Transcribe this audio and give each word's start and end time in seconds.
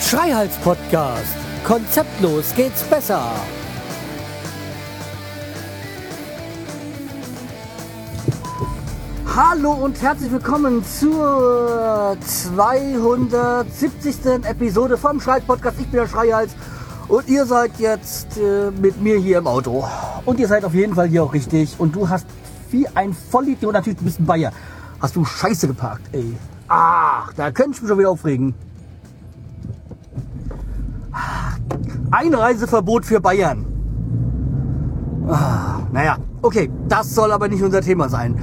Schreihals 0.00 0.56
Podcast. 0.56 1.36
Konzeptlos 1.64 2.52
geht's 2.56 2.82
besser. 2.82 3.22
Hallo 9.34 9.72
und 9.72 10.02
herzlich 10.02 10.30
willkommen 10.32 10.84
zur 10.84 12.18
270. 12.20 14.44
Episode 14.44 14.98
vom 14.98 15.20
Schreihals 15.20 15.44
Podcast. 15.44 15.76
Ich 15.78 15.86
bin 15.86 16.00
der 16.00 16.08
Schreihals 16.08 16.50
und 17.12 17.28
ihr 17.28 17.44
seid 17.44 17.78
jetzt 17.78 18.38
äh, 18.38 18.70
mit 18.70 19.02
mir 19.02 19.18
hier 19.18 19.36
im 19.36 19.46
Auto. 19.46 19.84
Und 20.24 20.40
ihr 20.40 20.48
seid 20.48 20.64
auf 20.64 20.72
jeden 20.72 20.94
Fall 20.94 21.08
hier 21.08 21.22
auch 21.22 21.34
richtig. 21.34 21.78
Und 21.78 21.94
du 21.94 22.08
hast 22.08 22.26
wie 22.70 22.88
ein 22.88 23.12
Vollidiot, 23.12 23.74
natürlich 23.74 23.98
du 23.98 24.04
bist 24.06 24.18
ein 24.18 24.24
Bayer. 24.24 24.50
Hast 24.98 25.14
du 25.14 25.22
Scheiße 25.22 25.68
geparkt, 25.68 26.08
ey. 26.12 26.34
Ach, 26.68 27.30
da 27.34 27.50
könnte 27.50 27.72
ich 27.72 27.82
mich 27.82 27.88
schon 27.90 27.98
wieder 27.98 28.08
aufregen. 28.08 28.54
Einreiseverbot 32.10 33.04
für 33.04 33.20
Bayern. 33.20 33.66
Ah, 35.28 35.80
naja, 35.92 36.16
okay, 36.40 36.70
das 36.88 37.14
soll 37.14 37.30
aber 37.30 37.48
nicht 37.48 37.62
unser 37.62 37.82
Thema 37.82 38.08
sein. 38.08 38.42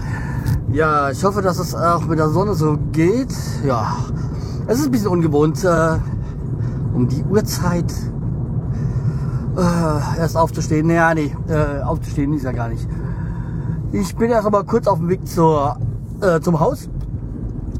Ja, 0.71 1.09
ich 1.09 1.23
hoffe, 1.23 1.41
dass 1.41 1.57
es 1.57 1.73
auch 1.73 2.05
mit 2.05 2.19
der 2.19 2.29
Sonne 2.29 2.53
so 2.53 2.77
geht. 2.91 3.33
Ja, 3.65 3.95
es 4.67 4.77
ist 4.77 4.85
ein 4.85 4.91
bisschen 4.91 5.07
ungewohnt, 5.07 5.63
äh, 5.63 5.97
um 6.93 7.07
die 7.07 7.23
Uhrzeit 7.23 7.91
äh, 9.59 10.19
erst 10.19 10.37
aufzustehen. 10.37 10.87
Naja, 10.87 11.13
nee, 11.13 11.35
äh, 11.47 11.81
aufzustehen 11.81 12.33
ist 12.33 12.43
ja 12.43 12.51
gar 12.51 12.69
nicht. 12.69 12.87
Ich 13.91 14.15
bin 14.15 14.29
erst 14.29 14.47
aber 14.47 14.63
kurz 14.63 14.87
auf 14.87 14.99
dem 14.99 15.09
Weg 15.09 15.27
zur, 15.27 15.77
äh, 16.21 16.39
zum 16.39 16.59
Haus 16.59 16.89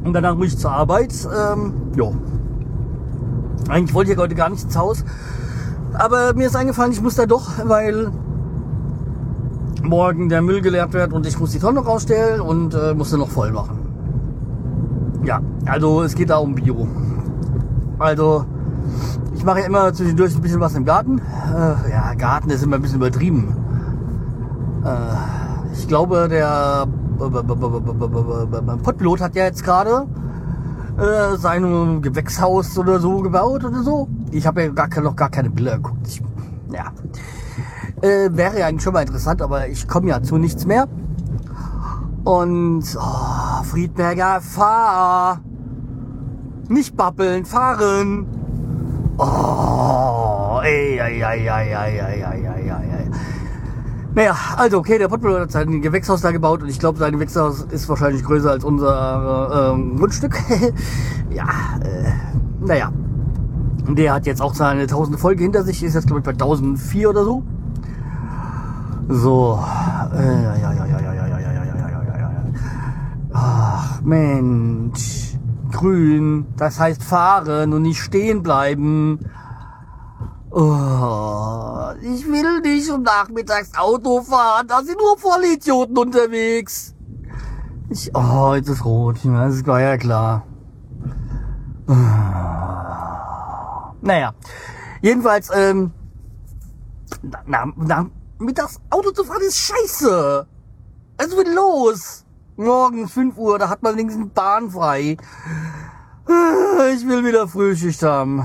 und 0.03 0.13
danach 0.13 0.36
muss 0.36 0.47
ich 0.47 0.58
zur 0.58 0.71
Arbeit. 0.71 1.13
Ähm, 1.25 1.73
jo. 1.95 2.16
Eigentlich 3.69 3.94
wollte 3.94 4.11
ich 4.11 4.17
heute 4.17 4.36
gar 4.36 4.49
nicht 4.49 4.63
ins 4.63 4.77
Haus. 4.77 5.03
Aber 5.94 6.33
mir 6.33 6.47
ist 6.47 6.55
eingefallen, 6.55 6.91
ich 6.91 7.02
muss 7.02 7.16
da 7.16 7.25
doch, 7.25 7.52
weil 7.63 8.11
morgen 9.83 10.30
der 10.30 10.41
Müll 10.41 10.61
geleert 10.61 10.93
wird 10.93 11.14
und 11.14 11.25
ich 11.25 11.39
muss 11.39 11.52
die 11.52 11.59
Tonne 11.59 11.80
rausstellen 11.80 12.41
und 12.41 12.73
äh, 12.73 12.93
muss 12.93 13.11
sie 13.11 13.17
noch 13.17 13.30
voll 13.30 13.52
machen. 13.52 13.80
Ja, 15.23 15.41
also 15.66 16.03
es 16.03 16.16
geht 16.16 16.30
da 16.30 16.38
um 16.38 16.55
Bio. 16.55 16.88
Also 17.97 18.45
ich 19.36 19.44
mache 19.44 19.62
ja 19.62 19.66
immer 19.66 19.94
zwischendurch 19.94 20.36
ein 20.36 20.42
bisschen 20.42 20.59
was 20.59 20.76
im 20.76 20.86
Garten. 20.86 21.20
Äh, 21.20 21.92
ja, 21.92 22.14
Garten 22.16 22.50
ist 22.50 22.64
immer 22.64 22.76
ein 22.76 22.82
bisschen 22.82 22.98
übertrieben. 22.98 23.56
Äh, 24.84 25.73
ich 25.73 25.88
glaube, 25.88 26.28
der 26.30 26.88
Pottpilot 28.84 29.22
hat 29.22 29.36
ja 29.36 29.45
jetzt 29.45 29.64
gerade 29.64 30.08
äh, 30.98 31.38
sein 31.38 32.02
Gewächshaus 32.02 32.78
oder 32.78 33.00
so 33.00 33.22
gebaut 33.22 33.64
oder 33.64 33.84
so. 33.84 34.08
Ich 34.32 34.45
habe 34.45 34.64
ja 34.64 34.70
gar, 34.70 34.90
noch 35.02 35.16
gar 35.16 35.30
keine 35.30 35.50
Bilder 35.50 35.78
geguckt. 35.78 36.08
Ich, 36.08 36.22
ja. 36.72 36.92
Äh, 38.02 38.30
wäre 38.32 38.60
ja 38.60 38.67
eigentlich 38.67 38.84
schon 38.84 38.94
mal 38.94 39.02
interessant, 39.02 39.42
aber 39.42 39.67
ich 39.67 39.88
komme 39.88 40.10
ja 40.10 40.22
zu 40.22 40.38
nichts 40.38 40.66
mehr. 40.66 40.88
Und 42.23 42.84
oh, 42.98 43.64
Friedberger, 43.64 44.42
fahr! 44.42 45.42
Nicht 46.67 46.95
babbeln, 46.95 47.45
fahren! 47.45 48.39
Oh, 49.22 50.62
ey, 50.64 50.98
ey, 50.98 51.22
ey, 51.22 51.50
ey, 51.50 51.73
ey, 51.73 52.00
ey, 52.00 52.23
ey, 52.23 52.45
ey, 52.45 52.70
ey. 52.70 53.12
Naja, 54.16 54.36
also 54.56 54.78
okay, 54.78 54.98
der 54.98 55.09
Pottbüller 55.09 55.42
hat 55.42 55.52
sein 55.52 55.81
Gewächshaus 55.81 56.22
da 56.22 56.31
gebaut 56.31 56.64
und 56.64 56.70
ich 56.70 56.80
glaube, 56.80 57.00
sein 57.00 57.11
Gewächshaus 57.11 57.66
ist 57.70 57.89
wahrscheinlich 57.89 58.23
größer 58.23 58.52
als 58.52 58.64
unser 58.64 59.76
äh, 59.76 59.98
Grundstück. 59.98 60.38
ja, 61.31 61.48
äh, 61.84 62.11
naja. 62.66 62.93
Der 63.89 64.14
hat 64.14 64.26
jetzt 64.26 64.42
auch 64.42 64.54
seine 64.54 64.83
1000 64.83 65.20
Folge 65.20 65.43
hinter 65.43 65.64
sich, 65.64 65.83
ist 65.83 65.95
jetzt 65.95 66.08
glaube 66.08 66.20
ich 66.20 66.26
bei 66.26 66.32
1004 66.32 67.10
oder 67.10 67.26
so. 67.26 67.43
So, 69.10 69.60
äh, 70.14 70.43
ja, 70.43 70.55
ja, 70.55 70.73
ja, 70.73 70.86
ja, 70.86 70.99
ja, 71.02 71.14
ja, 71.14 71.27
ja, 71.27 71.39
ja, 71.39 71.54
ja, 71.54 71.64
ja, 71.66 72.04
ja, 72.05 72.20
ja. 72.20 72.32
Ach, 73.33 74.02
Mensch. 74.02 75.29
Grün, 75.80 76.45
das 76.58 76.78
heißt 76.78 77.02
fahren 77.02 77.72
und 77.72 77.84
nicht 77.84 78.02
stehen 78.02 78.44
bleiben. 78.44 79.17
Oh, 80.52 81.92
ich 82.02 82.28
will 82.28 82.60
nicht 82.60 82.92
um 82.92 83.04
nachmittags 83.04 83.72
Auto 83.78 84.22
fahren, 84.22 84.67
da 84.67 84.84
sind 84.84 84.98
nur 84.98 85.17
Vollidioten 85.17 85.98
unterwegs. 85.98 86.94
Ich, 87.90 88.14
oh, 88.14 88.56
jetzt 88.56 88.67
ist 88.67 88.84
rot, 88.84 89.20
das 89.23 89.66
war 89.66 89.80
ja 89.80 89.98
klar. 89.98 90.45
Naja, 94.02 94.34
jedenfalls, 95.02 95.50
ähm, 95.54 95.92
na, 97.46 97.72
na, 97.78 98.06
mit 98.38 98.58
das 98.58 98.82
Auto 98.90 99.11
zu 99.11 99.23
fahren 99.23 99.44
ist 99.48 99.58
scheiße. 99.58 100.46
Also 101.17 101.38
wird 101.38 101.54
los. 101.54 102.26
Morgens 102.59 103.14
5 103.14 103.37
Uhr, 103.37 103.58
da 103.58 103.70
hat 103.70 103.81
man 103.83 103.95
wenigstens 103.95 104.33
Bahn 104.33 104.70
frei. 104.70 105.15
Ich 106.93 107.08
will 107.08 107.23
wieder 107.23 107.47
Frühschicht 107.47 108.03
haben. 108.03 108.43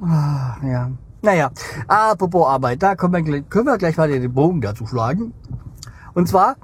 Ja. 0.00 0.92
Naja, 1.20 1.50
apropos 1.88 2.46
Arbeit, 2.46 2.80
da 2.80 2.94
können 2.94 3.26
wir, 3.26 3.42
können 3.42 3.66
wir 3.66 3.76
gleich 3.76 3.96
mal 3.96 4.08
den 4.08 4.32
Bogen 4.32 4.60
dazu 4.60 4.86
schlagen. 4.86 5.34
Und 6.14 6.28
zwar, 6.28 6.54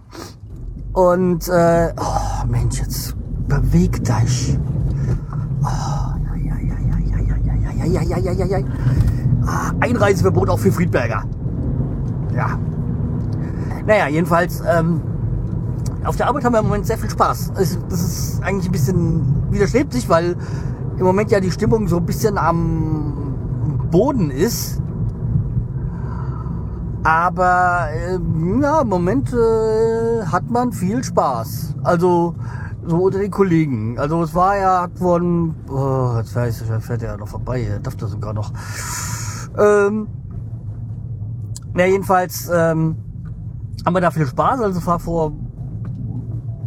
und, 0.92 1.48
äh, 1.48 1.92
oh 1.96 2.46
Mensch, 2.46 2.78
jetzt 2.78 3.16
bewegt 3.48 4.06
dich. 4.06 4.56
Oh, 5.60 5.66
ja, 5.66 6.36
ja, 6.36 6.54
ja, 6.54 6.76
ja, 6.78 6.98
ja, 7.00 7.18
ja, 7.18 7.84
ja, 7.84 8.00
ja, 8.00 8.02
ja, 8.02 8.18
ja, 8.18 8.32
ja, 8.32 8.58
ja. 8.58 8.66
Ah, 9.44 9.72
Einreiseverbot 9.80 10.48
auch 10.50 10.58
für 10.60 10.70
Friedberger. 10.70 11.24
Ja. 12.32 12.58
Naja, 13.86 14.08
jedenfalls, 14.08 14.62
ähm, 14.66 15.00
auf 16.04 16.16
der 16.16 16.28
Arbeit 16.28 16.44
haben 16.44 16.52
wir 16.52 16.60
im 16.60 16.66
Moment 16.66 16.86
sehr 16.86 16.98
viel 16.98 17.10
Spaß. 17.10 17.52
Das 17.54 17.72
ist 17.72 18.42
eigentlich 18.42 18.68
ein 18.68 18.72
bisschen 18.72 19.52
widerstrebt 19.52 19.92
sich, 19.92 20.08
weil 20.08 20.36
im 20.98 21.04
Moment 21.04 21.30
ja 21.30 21.40
die 21.40 21.50
Stimmung 21.50 21.88
so 21.88 21.96
ein 21.98 22.06
bisschen 22.06 22.38
am 22.38 23.86
Boden 23.90 24.30
ist. 24.30 24.80
Aber 27.02 27.88
äh, 27.92 28.18
ja, 28.62 28.80
im 28.80 28.88
Moment 28.88 29.32
äh, 29.32 30.24
hat 30.24 30.50
man 30.50 30.72
viel 30.72 31.04
Spaß. 31.04 31.74
Also 31.82 32.34
so 32.86 32.96
unter 32.96 33.18
den 33.18 33.30
Kollegen. 33.30 33.98
Also 33.98 34.22
es 34.22 34.34
war 34.34 34.56
ja 34.56 34.88
von, 34.94 35.54
oh, 35.68 36.14
jetzt 36.18 36.34
weiß 36.34 36.62
ich, 36.62 36.84
fährt 36.84 37.02
er 37.02 37.12
ja 37.12 37.16
noch 37.16 37.28
vorbei, 37.28 37.62
er 37.62 37.78
darf 37.78 37.96
da 37.96 38.06
sogar 38.06 38.32
noch. 38.32 38.52
Ähm, 39.58 40.08
na 41.74 41.86
jedenfalls 41.86 42.50
ähm, 42.52 42.96
haben 43.84 43.94
wir 43.94 44.00
da 44.00 44.10
viel 44.10 44.26
Spaß. 44.26 44.60
Also 44.60 44.84
war 44.86 44.98
vor 44.98 45.32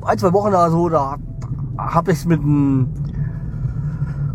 ein, 0.05 0.17
zwei 0.17 0.31
Wochen 0.33 0.49
oder 0.49 0.69
so, 0.71 0.89
da 0.89 1.17
habe 1.77 2.11
ich 2.11 2.25
mit 2.25 2.39
einem 2.41 2.87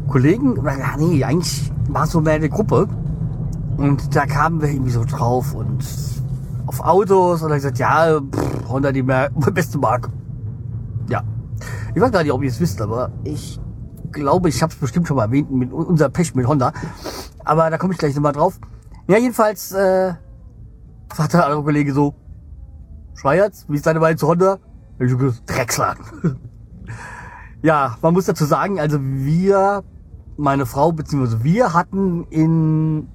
Kollegen, 0.08 0.56
ja, 0.64 0.96
nee, 0.98 1.24
eigentlich 1.24 1.72
war 1.88 2.04
es 2.04 2.10
so 2.10 2.20
mehr 2.20 2.34
eine 2.34 2.48
Gruppe. 2.48 2.88
Und 3.76 4.14
da 4.14 4.26
kamen 4.26 4.60
wir 4.60 4.68
irgendwie 4.68 4.90
so 4.90 5.04
drauf 5.04 5.54
und 5.54 5.84
auf 6.66 6.80
Autos 6.80 7.42
und 7.42 7.48
dann 7.48 7.58
gesagt, 7.58 7.78
ja, 7.78 8.20
pff, 8.20 8.68
Honda 8.68 8.92
die 8.92 9.02
mehr, 9.02 9.30
beste 9.52 9.78
Marke. 9.78 10.10
Ja. 11.08 11.22
Ich 11.94 12.00
weiß 12.00 12.12
gar 12.12 12.22
nicht, 12.22 12.32
ob 12.32 12.42
ihr 12.42 12.50
es 12.50 12.60
wisst, 12.60 12.80
aber 12.80 13.10
ich 13.24 13.58
glaube, 14.12 14.48
ich 14.48 14.62
habe 14.62 14.72
es 14.72 14.78
bestimmt 14.78 15.08
schon 15.08 15.16
mal 15.16 15.24
erwähnt, 15.24 15.50
mit 15.50 15.72
unser 15.72 16.08
Pech 16.10 16.34
mit 16.34 16.46
Honda. 16.46 16.72
Aber 17.44 17.70
da 17.70 17.78
komme 17.78 17.94
ich 17.94 17.98
gleich 17.98 18.14
nochmal 18.14 18.32
drauf. 18.32 18.58
Ja, 19.08 19.18
jedenfalls 19.18 19.72
äh, 19.72 20.14
sagt 21.14 21.32
der 21.32 21.44
andere 21.44 21.64
Kollege 21.64 21.92
so, 21.92 22.14
Schreiert's, 23.14 23.66
wie 23.68 23.76
ist 23.76 23.86
deine 23.86 24.00
Meinung 24.00 24.18
zu 24.18 24.28
Honda? 24.28 24.58
Drecksladen. 25.46 26.04
ja, 27.62 27.96
man 28.02 28.14
muss 28.14 28.26
dazu 28.26 28.44
sagen, 28.44 28.78
also 28.78 28.98
wir, 29.00 29.82
meine 30.36 30.66
Frau 30.66 30.92
beziehungsweise 30.92 31.44
wir 31.44 31.72
hatten 31.72 32.26
in 32.30 33.08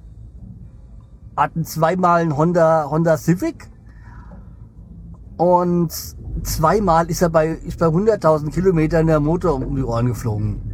hatten 1.36 1.64
zweimal 1.64 2.20
einen 2.20 2.36
Honda 2.36 2.90
Honda 2.90 3.16
Civic 3.16 3.70
und 5.36 5.92
zweimal 6.42 7.08
ist 7.08 7.22
er 7.22 7.28
bei 7.28 7.48
ist 7.50 7.78
bei 7.78 7.86
100.000 7.86 8.50
Kilometern 8.50 9.06
der 9.06 9.20
Motor 9.20 9.54
um 9.54 9.76
die 9.76 9.84
Ohren 9.84 10.06
geflogen. 10.06 10.67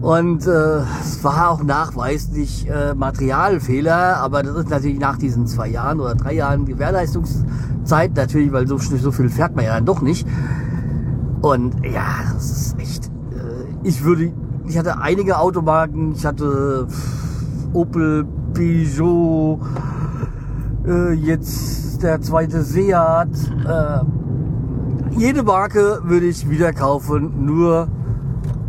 Und 0.00 0.46
äh, 0.46 0.80
es 1.00 1.24
war 1.24 1.50
auch 1.50 1.62
nachweislich 1.62 2.68
äh, 2.68 2.94
Materialfehler, 2.94 4.18
aber 4.18 4.42
das 4.42 4.56
ist 4.56 4.70
natürlich 4.70 5.00
nach 5.00 5.16
diesen 5.16 5.46
zwei 5.46 5.68
Jahren 5.68 6.00
oder 6.00 6.14
drei 6.14 6.34
Jahren 6.34 6.66
Gewährleistungszeit 6.66 8.14
natürlich, 8.14 8.52
weil 8.52 8.66
so, 8.66 8.78
so 8.78 9.10
viel 9.10 9.28
fährt 9.28 9.56
man 9.56 9.64
ja 9.64 9.74
dann 9.74 9.86
doch 9.86 10.02
nicht. 10.02 10.26
Und 11.40 11.84
ja, 11.84 12.04
das 12.34 12.50
ist 12.50 12.78
echt. 12.78 13.06
Äh, 13.06 13.64
ich 13.82 14.04
würde, 14.04 14.32
ich 14.66 14.76
hatte 14.78 15.00
einige 15.00 15.38
Automarken, 15.38 16.12
ich 16.12 16.26
hatte 16.26 16.86
Opel, 17.72 18.26
Peugeot, 18.54 19.60
Äh, 20.86 21.14
jetzt 21.14 22.02
der 22.02 22.20
zweite 22.20 22.62
Seat. 22.62 23.28
Äh, 23.66 24.00
jede 25.18 25.42
Marke 25.42 26.00
würde 26.04 26.26
ich 26.26 26.48
wieder 26.48 26.72
kaufen, 26.72 27.44
nur 27.44 27.88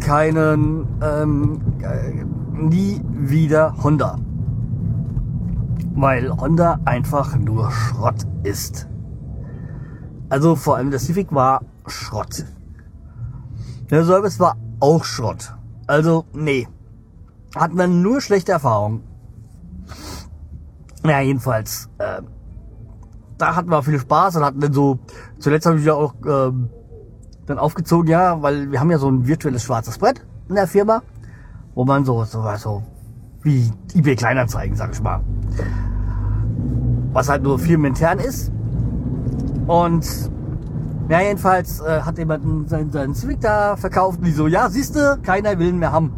keinen, 0.08 0.88
ähm, 1.02 1.62
äh, 1.82 2.24
nie 2.54 3.02
wieder 3.12 3.76
Honda. 3.84 4.18
Weil 5.96 6.32
Honda 6.32 6.80
einfach 6.86 7.36
nur 7.36 7.70
Schrott 7.72 8.26
ist. 8.44 8.88
Also 10.30 10.56
vor 10.56 10.78
allem 10.78 10.92
der 10.92 11.02
Civic 11.02 11.34
war 11.34 11.62
Schrott. 11.88 12.46
Der 13.92 14.06
Service 14.06 14.40
war 14.40 14.56
auch 14.80 15.04
Schrott. 15.04 15.54
Also, 15.88 16.24
nee. 16.34 16.70
Hat 17.54 17.74
man 17.74 18.02
nur 18.02 18.22
schlechte 18.22 18.54
Erfahrungen. 18.54 19.04
Ja, 21.06 21.20
jedenfalls. 21.20 21.90
Äh, 21.98 22.22
da 23.38 23.58
hatten 23.58 23.70
wir 23.70 23.84
viel 23.84 24.00
Spaß 24.00 24.38
und 24.38 24.46
hatten 24.46 24.62
dann 24.62 24.72
so, 24.72 25.00
zuletzt 25.40 25.66
habe 25.66 25.80
ich 25.80 25.86
ja 25.86 25.96
auch 25.96 26.14
ähm, 26.26 26.70
dann 27.48 27.58
aufgezogen, 27.58 28.08
ja, 28.10 28.42
weil 28.42 28.72
wir 28.72 28.80
haben 28.80 28.92
ja 28.92 28.98
so 28.98 29.10
ein 29.10 29.26
virtuelles 29.26 29.64
schwarzes 29.64 29.98
Brett 29.98 30.22
in 30.50 30.56
der 30.56 30.68
Firma, 30.68 31.02
wo 31.74 31.86
man 31.86 32.06
so, 32.06 32.24
so, 32.26 32.44
so 32.58 32.84
wie 33.42 33.72
eBay 33.96 34.16
Kleinanzeigen, 34.16 34.76
sag 34.76 34.94
ich 34.94 35.02
mal. 35.02 35.22
Was 37.14 37.30
halt 37.30 37.44
nur 37.44 37.58
firmenintern 37.58 38.20
ist. 38.20 38.52
Und 39.66 40.32
ja, 41.10 41.22
jedenfalls 41.22 41.80
äh, 41.80 42.02
hat 42.02 42.18
jemand 42.18 42.70
seinen, 42.70 42.92
seinen 42.92 43.16
Civic 43.16 43.40
da 43.40 43.78
verkauft 43.78 44.20
die 44.24 44.32
so, 44.32 44.48
ja, 44.48 44.70
siehste, 44.70 45.18
keiner 45.24 45.58
will 45.58 45.70
ihn 45.70 45.80
mehr 45.80 45.94
haben. 45.94 46.12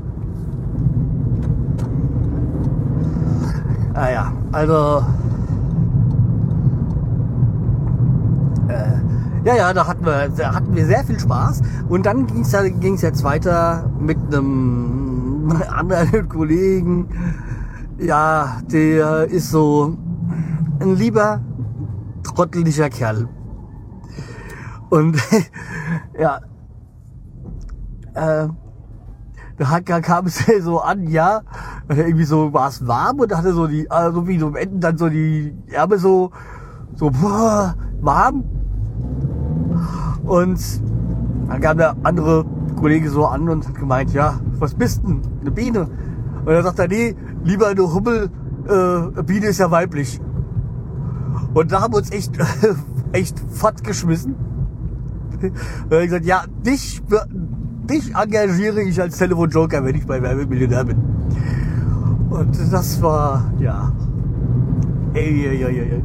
Ah 3.93 4.09
ja, 4.09 4.33
also 4.51 5.03
äh, 8.69 9.38
ja, 9.49 9.55
ja, 9.55 9.73
da 9.73 9.87
hatten 9.87 10.05
wir, 10.05 10.29
da 10.29 10.53
hatten 10.53 10.75
wir 10.75 10.85
sehr 10.85 11.03
viel 11.03 11.19
Spaß. 11.19 11.61
Und 11.87 12.05
dann 12.05 12.27
ging 12.27 12.41
es 12.41 12.55
ging's 12.79 13.01
jetzt 13.01 13.23
weiter 13.23 13.91
mit 13.99 14.17
einem 14.27 15.51
anderen 15.69 16.29
Kollegen. 16.29 17.07
Ja, 17.97 18.61
der 18.71 19.25
ist 19.25 19.49
so 19.49 19.97
ein 20.79 20.95
lieber, 20.95 21.41
trotteliger 22.23 22.89
Kerl. 22.89 23.27
Und 24.91 25.17
ja, 26.19 26.41
äh, 28.13 28.49
da 29.57 29.99
kam 30.01 30.27
es 30.27 30.45
so 30.61 30.79
an, 30.79 31.07
ja, 31.07 31.41
irgendwie 31.87 32.23
so 32.23 32.53
war 32.53 32.69
es 32.69 32.85
warm 32.85 33.19
und 33.19 33.35
hatte 33.35 33.53
so 33.53 33.65
die, 33.65 33.89
also 33.89 34.27
wie 34.27 34.37
so 34.37 34.47
am 34.47 34.55
Ende 34.55 34.77
dann 34.77 34.97
so 34.99 35.09
die 35.09 35.55
Ärmel 35.71 35.97
so, 35.97 36.29
so 36.93 37.09
boah, 37.09 37.73
warm. 37.99 38.58
Und 40.29 40.59
dann 41.47 41.59
kam 41.59 41.77
der 41.77 41.95
andere 42.03 42.45
Kollege 42.75 43.09
so 43.09 43.25
an 43.25 43.49
und 43.49 43.67
hat 43.67 43.73
gemeint, 43.73 44.13
ja, 44.13 44.39
was 44.59 44.75
bist 44.75 45.01
denn? 45.03 45.21
Eine 45.41 45.49
Biene. 45.49 45.87
Und 46.45 46.53
er 46.53 46.61
sagt 46.61 46.77
er, 46.77 46.87
nee, 46.87 47.15
lieber 47.43 47.67
eine 47.67 47.81
Hummel, 47.81 48.29
äh, 48.67 49.23
Biene 49.23 49.47
ist 49.47 49.57
ja 49.57 49.71
weiblich. 49.71 50.21
Und 51.55 51.71
da 51.71 51.81
haben 51.81 51.93
wir 51.93 51.97
uns 51.97 52.11
echt, 52.11 52.37
echt 53.11 53.39
fett 53.49 53.83
geschmissen. 53.83 54.35
Und 55.41 55.91
er 55.91 56.05
gesagt, 56.05 56.25
ja, 56.25 56.43
dich, 56.63 57.01
dich 57.89 58.13
engagiere 58.13 58.83
ich 58.83 59.01
als 59.01 59.17
Telefonjoker, 59.17 59.83
wenn 59.83 59.95
ich 59.95 60.05
bei 60.05 60.21
Werbemillionär 60.21 60.85
bin. 60.85 60.97
Und 62.29 62.55
das 62.71 63.01
war, 63.01 63.51
ja, 63.59 63.91
ey, 65.15 65.47
ey, 65.47 65.63
ey, 65.63 65.79
ey. 65.79 66.03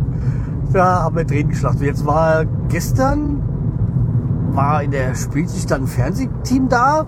Da 0.73 1.03
haben 1.03 1.15
wir 1.15 1.27
Tränen 1.27 1.51
geschlacht. 1.51 1.79
Jetzt 1.83 2.07
war 2.07 2.47
gestern, 2.71 3.43
war 4.55 4.83
in 4.83 4.91
der 4.91 5.15
Spielsicht 5.15 5.71
dann 5.71 5.83
ein 5.83 5.87
Fernsehteam 5.87 6.69
da. 6.69 7.07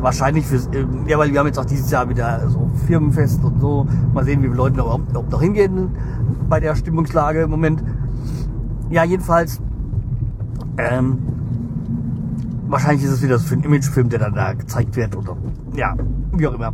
Wahrscheinlich 0.00 0.46
fürs, 0.46 0.68
ja, 1.06 1.18
weil 1.18 1.32
wir 1.32 1.38
haben 1.38 1.46
jetzt 1.46 1.58
auch 1.58 1.66
dieses 1.66 1.90
Jahr 1.90 2.08
wieder 2.08 2.48
so 2.48 2.70
Firmenfest 2.86 3.44
und 3.44 3.60
so. 3.60 3.86
Mal 4.14 4.24
sehen, 4.24 4.40
wie 4.42 4.46
viele 4.46 4.56
Leute 4.56 4.76
noch, 4.78 4.98
noch 5.12 5.40
hingehen 5.40 5.90
bei 6.48 6.58
der 6.58 6.74
Stimmungslage 6.74 7.42
im 7.42 7.50
Moment. 7.50 7.84
Ja, 8.88 9.04
jedenfalls, 9.04 9.60
ähm, 10.78 11.18
wahrscheinlich 12.68 13.04
ist 13.04 13.12
es 13.12 13.22
wieder 13.22 13.38
so 13.38 13.46
für 13.46 13.54
einen 13.54 13.64
Imagefilm, 13.64 14.08
der 14.08 14.20
dann 14.20 14.34
da 14.34 14.54
gezeigt 14.54 14.96
wird 14.96 15.16
oder 15.16 15.36
ja, 15.74 15.94
wie 16.32 16.46
auch 16.46 16.54
immer. 16.54 16.72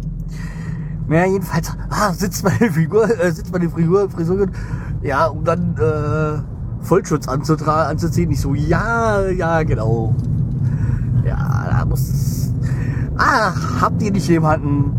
Ja, 1.08 1.24
jedenfalls, 1.24 1.76
ah, 1.90 2.12
sitzt 2.12 2.44
meine 2.44 2.72
Figur, 2.72 3.08
äh, 3.20 3.30
sitzt 3.32 3.52
meine 3.52 3.68
Figur, 3.68 4.08
Frisur, 4.08 4.46
ja, 5.02 5.26
um 5.26 5.44
dann 5.44 5.76
äh, 5.76 6.56
Vollschutz 6.87 7.29
anzuziehen. 7.29 8.31
Ich 8.31 8.41
so, 8.41 8.55
ja, 8.55 9.29
ja, 9.29 9.62
genau. 9.65 10.15
Ja, 11.25 11.67
da 11.71 11.85
muss 11.85 12.09
es. 12.09 12.53
Ah, 13.19 13.53
habt 13.81 14.00
ihr 14.03 14.12
nicht 14.12 14.29
jemanden? 14.29 14.93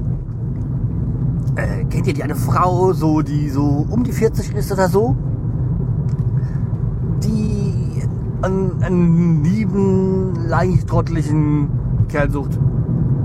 Äh, 1.56 1.86
kennt 1.86 2.08
ihr 2.08 2.14
die 2.14 2.24
eine 2.24 2.36
Frau, 2.36 2.94
so 2.94 3.22
die 3.22 3.50
so 3.50 3.88
um 3.90 4.04
die 4.04 4.12
40 4.12 4.54
ist 4.56 4.72
oder 4.72 4.90
so? 4.90 5.16
Die 7.24 8.04
einen, 8.42 8.84
einen 8.84 9.44
lieben, 9.44 10.36
leicht 10.48 10.88
trottlichen 10.88 11.70
Kerl 12.10 12.30
sucht. 12.30 12.60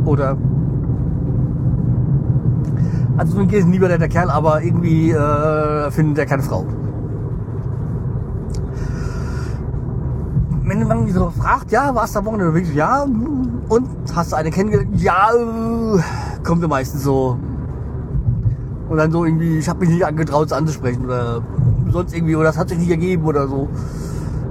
Oder 0.05 0.37
also 3.17 3.38
ein 3.38 3.73
lieber 3.73 3.88
netter 3.88 4.09
Kerl, 4.09 4.31
aber 4.31 4.62
irgendwie 4.62 5.11
äh, 5.11 5.91
findet 5.91 6.19
er 6.19 6.26
keine 6.26 6.43
Frau. 6.43 6.67
Wenn 10.72 10.88
man 10.88 11.06
so 11.12 11.28
fragt, 11.28 11.70
ja, 11.70 11.94
warst 11.94 12.14
du 12.14 12.20
am 12.20 12.24
Wochenende 12.24 12.48
unterwegs? 12.48 12.74
Ja, 12.74 13.02
und 13.02 13.88
hast 14.14 14.32
du 14.32 14.36
eine 14.36 14.50
kennengelernt? 14.50 14.98
Ja, 14.98 15.30
kommt 16.42 16.66
meistens 16.66 17.02
so. 17.02 17.36
Und 18.88 18.96
dann 18.96 19.12
so 19.12 19.26
irgendwie, 19.26 19.58
ich 19.58 19.69
habe 19.69 19.80
mich 19.80 19.90
nicht 19.90 20.06
angetraut, 20.06 20.46
es 20.46 20.52
anzusprechen 20.54 21.04
oder 21.04 21.42
sonst 21.90 22.14
irgendwie, 22.14 22.36
oder 22.36 22.46
das 22.46 22.56
hat 22.56 22.70
sich 22.70 22.78
nicht 22.78 22.90
ergeben 22.90 23.22
oder 23.22 23.46
so. 23.48 23.69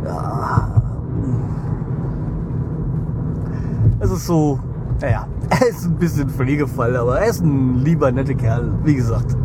Ja. 0.06 0.70
Es 4.00 4.12
ist 4.12 4.28
so, 4.28 4.60
naja, 5.02 5.26
er 5.50 5.68
ist 5.70 5.86
ein 5.86 5.96
bisschen 5.96 6.30
Pflegefall, 6.30 6.98
aber 6.98 7.20
er 7.20 7.30
ist 7.32 7.42
ein 7.42 7.80
lieber, 7.80 8.12
netter 8.12 8.36
Kerl, 8.36 8.72
wie 8.84 8.94
gesagt. 8.94 9.36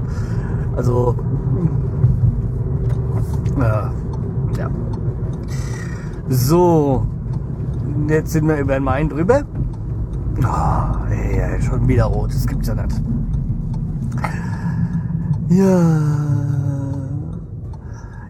Also, 0.76 1.17
ja. 3.58 3.64
ja. 3.64 3.90
So, 6.29 7.06
jetzt 8.09 8.33
sind 8.33 8.49
wir 8.49 8.56
über 8.59 8.75
den 8.75 8.85
Main 8.85 9.09
drüber. 9.09 9.45
Oh, 10.43 11.11
ey, 11.11 11.63
schon 11.63 11.87
wieder 11.89 12.05
rot, 12.05 12.31
das 12.31 12.47
gibt's 12.47 12.69
ja 12.69 12.75
nicht. 12.75 13.01
Ja. 15.49 15.91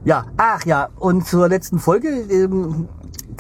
Ja, 0.05 0.25
ach 0.37 0.65
ja, 0.65 0.89
und 0.97 1.27
zur 1.27 1.49
letzten 1.49 1.79
Folge 1.79 2.09
ähm, 2.09 2.89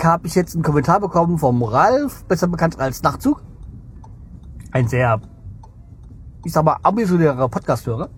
habe 0.02 0.26
ich 0.26 0.34
jetzt 0.34 0.54
einen 0.54 0.64
Kommentar 0.64 1.00
bekommen 1.00 1.38
vom 1.38 1.62
Ralf, 1.62 2.24
besser 2.24 2.48
bekannt 2.48 2.80
als 2.80 3.02
Nachtzug 3.02 3.42
ein 4.76 4.88
sehr, 4.88 5.20
ich 6.44 6.52
sag 6.52 6.64
mal, 6.64 6.76
ambitionärer 6.82 7.48
Podcast-Hörer. 7.48 8.10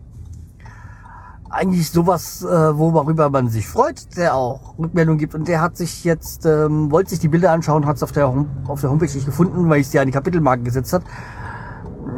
Eigentlich 1.50 1.90
sowas, 1.90 2.42
äh, 2.42 2.46
worüber 2.46 3.30
man 3.30 3.48
sich 3.48 3.66
freut, 3.66 4.16
der 4.16 4.34
auch 4.34 4.78
Rückmeldung 4.78 5.16
gibt. 5.16 5.34
Und 5.34 5.48
der 5.48 5.62
hat 5.62 5.76
sich 5.76 6.04
jetzt, 6.04 6.44
ähm, 6.44 6.90
wollte 6.90 7.10
sich 7.10 7.20
die 7.20 7.28
Bilder 7.28 7.52
anschauen, 7.52 7.86
hat 7.86 7.96
es 7.96 8.02
auf 8.02 8.12
der, 8.12 8.28
auf 8.66 8.80
der 8.80 8.90
Homepage 8.90 9.12
nicht 9.12 9.24
gefunden, 9.24 9.68
weil 9.68 9.80
ich 9.80 9.88
sie 9.88 9.98
an 9.98 10.06
die 10.06 10.12
Kapitelmarken 10.12 10.64
gesetzt 10.64 10.92
hat. 10.92 11.02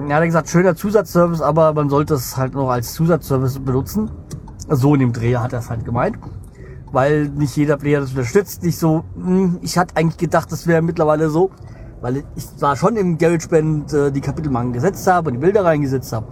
Er 0.09 0.17
hat 0.17 0.25
gesagt, 0.25 0.49
schöner 0.49 0.75
Zusatzservice, 0.75 1.41
aber 1.41 1.73
man 1.75 1.89
sollte 1.89 2.15
es 2.15 2.37
halt 2.37 2.55
noch 2.55 2.71
als 2.71 2.95
Zusatzservice 2.95 3.61
benutzen. 3.61 4.11
So 4.69 4.95
in 4.95 5.01
dem 5.01 5.13
Dreh 5.13 5.37
hat 5.37 5.53
er 5.53 5.61
es 5.61 5.71
halt 5.71 5.85
gemeint. 5.85 6.19
Weil 6.93 7.29
nicht 7.29 7.57
jeder 7.57 7.77
Player 7.77 8.01
das 8.01 8.11
unterstützt. 8.11 8.65
Nicht 8.65 8.79
so, 8.79 9.05
mh, 9.15 9.27
hm, 9.27 9.59
ich 9.63 9.79
hatte 9.79 9.97
eigentlich 9.97 10.17
gedacht, 10.17 10.51
das 10.51 10.67
wäre 10.67 10.83
mittlerweile 10.83 11.31
so 11.31 11.51
weil 12.01 12.25
ich 12.35 12.57
zwar 12.57 12.77
schon 12.77 12.97
im 12.97 13.19
GarageBand 13.19 13.93
äh, 13.93 14.11
die 14.11 14.21
Kapitelmarken 14.21 14.73
gesetzt 14.73 15.07
habe 15.07 15.29
und 15.29 15.35
die 15.35 15.41
Bilder 15.41 15.65
reingesetzt 15.65 16.13
habe, 16.13 16.27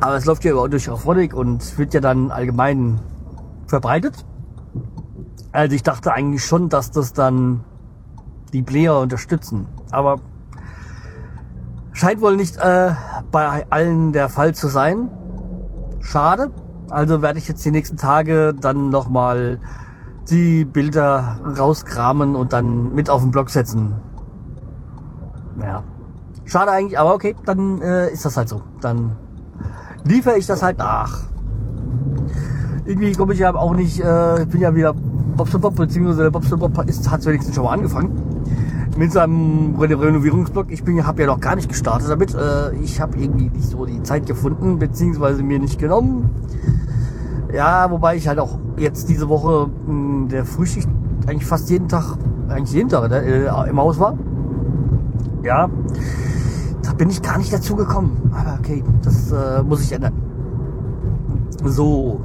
aber 0.00 0.16
es 0.16 0.24
läuft 0.24 0.44
ja 0.44 0.52
über 0.52 0.68
durch 0.68 0.88
Auphonic 0.88 1.34
und 1.34 1.78
wird 1.78 1.94
ja 1.94 2.00
dann 2.00 2.30
allgemein 2.30 3.00
verbreitet. 3.66 4.24
Also 5.52 5.74
ich 5.74 5.82
dachte 5.82 6.12
eigentlich 6.12 6.44
schon, 6.44 6.68
dass 6.68 6.90
das 6.90 7.12
dann 7.12 7.64
die 8.52 8.62
Player 8.62 8.98
unterstützen, 8.98 9.66
aber 9.90 10.16
scheint 11.92 12.20
wohl 12.20 12.36
nicht 12.36 12.56
äh, 12.56 12.92
bei 13.30 13.66
allen 13.70 14.12
der 14.12 14.28
Fall 14.28 14.54
zu 14.54 14.68
sein. 14.68 15.10
Schade. 16.00 16.50
Also 16.88 17.22
werde 17.22 17.38
ich 17.38 17.46
jetzt 17.46 17.64
die 17.64 17.70
nächsten 17.70 17.96
Tage 17.96 18.54
dann 18.58 18.90
nochmal 18.90 19.60
die 20.28 20.64
Bilder 20.64 21.40
rauskramen 21.58 22.34
und 22.36 22.52
dann 22.52 22.94
mit 22.94 23.10
auf 23.10 23.22
den 23.22 23.30
Blog 23.30 23.50
setzen. 23.50 23.94
Ja. 25.60 25.82
Schade 26.44 26.70
eigentlich, 26.72 26.98
aber 26.98 27.14
okay, 27.14 27.36
dann 27.44 27.80
äh, 27.80 28.10
ist 28.10 28.24
das 28.24 28.36
halt 28.36 28.48
so. 28.48 28.62
Dann 28.80 29.16
liefere 30.04 30.38
ich 30.38 30.46
das 30.46 30.62
halt 30.62 30.78
nach. 30.78 31.24
irgendwie 32.84 33.12
komme 33.12 33.34
ich 33.34 33.38
ja 33.38 33.54
auch 33.54 33.74
nicht, 33.74 34.00
äh, 34.00 34.42
ich 34.42 34.48
bin 34.48 34.60
ja 34.60 34.74
wieder 34.74 34.94
Bobsel 35.36 35.60
beziehungsweise 35.60 36.22
der 36.24 36.30
Bobsel 36.30 36.58
ist, 36.86 37.10
hat 37.10 37.24
wenigstens 37.24 37.54
schon 37.54 37.64
mal 37.64 37.72
angefangen 37.72 38.12
mit 38.96 39.12
seinem 39.12 39.76
Renovierungsblock. 39.78 40.70
Ich 40.70 40.82
habe 40.82 41.22
ja 41.22 41.26
noch 41.26 41.40
gar 41.40 41.56
nicht 41.56 41.68
gestartet 41.68 42.10
damit. 42.10 42.34
Äh, 42.34 42.74
ich 42.82 43.00
habe 43.00 43.16
irgendwie 43.16 43.48
nicht 43.48 43.68
so 43.68 43.86
die 43.86 44.02
Zeit 44.02 44.26
gefunden, 44.26 44.78
beziehungsweise 44.78 45.42
mir 45.42 45.58
nicht 45.58 45.78
genommen. 45.78 46.28
Ja, 47.52 47.90
wobei 47.90 48.16
ich 48.16 48.28
halt 48.28 48.38
auch 48.38 48.58
jetzt 48.76 49.08
diese 49.08 49.28
Woche 49.28 49.68
mh, 49.68 49.92
hm, 49.92 50.28
der 50.28 50.44
Frühschicht 50.44 50.88
eigentlich 51.26 51.46
fast 51.46 51.70
jeden 51.70 51.88
Tag, 51.88 52.16
eigentlich 52.48 52.72
jeden 52.72 52.88
Tag 52.88 53.10
äh, 53.10 53.46
im 53.68 53.80
Haus 53.80 53.98
war. 53.98 54.16
Ja, 55.42 55.70
bin 57.00 57.08
ich 57.08 57.22
gar 57.22 57.38
nicht 57.38 57.50
dazu 57.50 57.76
gekommen. 57.76 58.30
Aber 58.30 58.58
okay, 58.60 58.84
das 59.02 59.32
äh, 59.32 59.62
muss 59.62 59.80
ich 59.80 59.90
ändern. 59.90 60.12
So, 61.64 62.20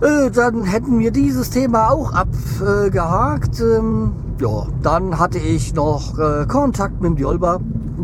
äh, 0.00 0.28
dann 0.28 0.64
hätten 0.64 0.98
wir 0.98 1.12
dieses 1.12 1.48
Thema 1.50 1.92
auch 1.92 2.12
abgehakt. 2.12 3.60
Ähm, 3.60 4.10
ja, 4.40 4.66
dann 4.82 5.20
hatte 5.20 5.38
ich 5.38 5.72
noch 5.72 6.18
äh, 6.18 6.46
Kontakt 6.46 7.00
mit 7.00 7.10
dem 7.10 7.16
Diolba. 7.16 7.60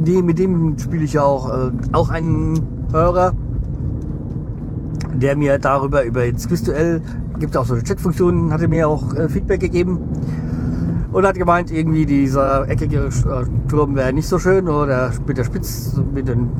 Die, 0.06 0.22
mit 0.22 0.38
dem 0.38 0.78
spiele 0.78 1.02
ich 1.02 1.14
ja 1.14 1.24
auch, 1.24 1.50
äh, 1.50 1.72
auch 1.90 2.10
einen 2.10 2.86
Hörer, 2.92 3.32
der 5.14 5.36
mir 5.36 5.58
darüber, 5.58 6.04
über 6.04 6.30
das 6.30 6.46
Quizduell, 6.46 7.02
gibt 7.40 7.56
auch 7.56 7.66
so 7.66 7.74
eine 7.74 7.82
Chatfunktion, 7.82 8.52
hatte 8.52 8.68
mir 8.68 8.86
auch 8.88 9.12
äh, 9.14 9.28
Feedback 9.28 9.58
gegeben 9.58 9.98
und 11.14 11.24
hat 11.24 11.36
gemeint, 11.36 11.70
irgendwie 11.70 12.04
dieser 12.04 12.68
eckige 12.68 13.04
äh, 13.06 13.68
Turm 13.68 13.94
wäre 13.94 14.12
nicht 14.12 14.26
so 14.26 14.40
schön 14.40 14.68
oder 14.68 15.12
mit 15.24 15.38
der 15.38 15.44
Spitz, 15.44 15.96
mit 16.12 16.26
den 16.26 16.50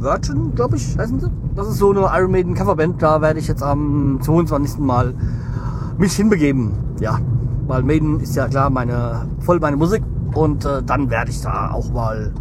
Virgin, 0.01 0.55
glaube 0.55 0.77
ich, 0.77 0.97
heißen 0.97 1.19
sie. 1.19 1.27
Das 1.55 1.67
ist 1.67 1.79
so 1.79 1.91
eine 1.91 2.07
Iron 2.17 2.31
Maiden 2.31 2.53
Coverband. 2.53 3.01
Da 3.01 3.21
werde 3.21 3.39
ich 3.39 3.49
jetzt 3.49 3.61
am 3.61 4.19
22. 4.21 4.79
Mal 4.79 5.13
mich 6.01 6.13
hinbegeben. 6.13 6.71
Ja, 6.99 7.19
weil 7.67 7.83
Maiden 7.83 8.19
ist 8.19 8.35
ja 8.35 8.47
klar 8.47 8.69
meine 8.69 9.27
voll 9.39 9.59
meine 9.59 9.77
Musik 9.77 10.03
und 10.33 10.65
äh, 10.65 10.81
dann 10.83 11.09
werde 11.09 11.29
ich 11.29 11.41
da 11.41 11.71
auch 11.71 11.91
mal 11.91 12.33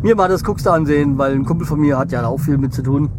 mir 0.00 0.14
mal 0.14 0.28
das 0.28 0.44
Guckste 0.44 0.72
ansehen, 0.72 1.18
weil 1.18 1.34
ein 1.34 1.44
Kumpel 1.44 1.66
von 1.66 1.80
mir 1.80 1.98
hat 1.98 2.12
ja 2.12 2.24
auch 2.24 2.38
viel 2.38 2.56
mit 2.56 2.72
zu 2.72 2.82
tun. 2.82 3.10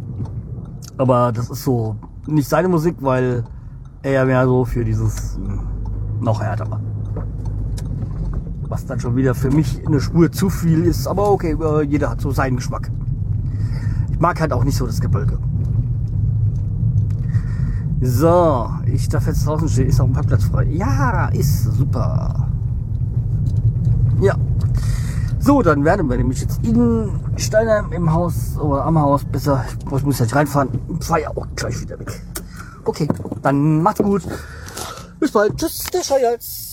Aber 0.97 1.33
das 1.33 1.49
ist 1.49 1.63
so 1.65 1.97
nicht 2.25 2.47
seine 2.47 2.69
Musik, 2.69 2.95
weil 3.01 3.43
er 4.01 4.11
ja 4.13 4.25
mehr 4.25 4.45
so 4.45 4.63
für 4.63 4.85
dieses 4.85 5.35
hm, 5.35 5.59
noch 6.21 6.41
härter 6.41 6.71
war. 6.71 6.79
Was 8.69 8.85
dann 8.85 9.01
schon 9.01 9.17
wieder 9.17 9.35
für 9.35 9.51
mich 9.51 9.85
eine 9.85 9.99
Spur 9.99 10.31
zu 10.31 10.49
viel 10.49 10.85
ist, 10.85 11.05
aber 11.05 11.29
okay, 11.29 11.57
äh, 11.61 11.83
jeder 11.83 12.11
hat 12.11 12.21
so 12.21 12.31
seinen 12.31 12.55
Geschmack. 12.55 12.89
Ich 14.09 14.19
mag 14.19 14.39
halt 14.39 14.53
auch 14.53 14.63
nicht 14.63 14.77
so 14.77 14.85
das 14.85 15.01
Gebölke. 15.01 15.37
So, 18.03 18.67
ich 18.87 19.07
darf 19.09 19.27
jetzt 19.27 19.45
draußen 19.45 19.69
stehen. 19.69 19.87
Ist 19.87 20.01
auch 20.01 20.05
ein 20.05 20.13
Parkplatz 20.13 20.45
frei. 20.45 20.63
Ja, 20.63 21.27
ist 21.27 21.65
super. 21.65 22.47
Ja. 24.19 24.35
So, 25.39 25.61
dann 25.61 25.85
werden 25.85 26.09
wir 26.09 26.17
nämlich 26.17 26.41
jetzt 26.41 26.65
in 26.65 27.11
Steinheim 27.37 27.91
im 27.91 28.11
Haus 28.11 28.57
oder 28.57 28.85
am 28.85 28.97
Haus 28.99 29.23
besser. 29.23 29.63
Ich 29.95 30.03
muss 30.03 30.17
jetzt 30.17 30.35
reinfahren. 30.35 30.69
Fahr 30.99 31.19
ja 31.19 31.29
auch 31.29 31.45
gleich 31.55 31.79
wieder 31.79 31.99
weg. 31.99 32.21
Okay, 32.85 33.07
dann 33.43 33.83
macht's 33.83 34.01
gut. 34.01 34.23
Bis 35.19 35.31
bald. 35.31 35.55
Tschüss, 35.57 35.83
der 35.93 36.03
Scheuerz. 36.03 36.70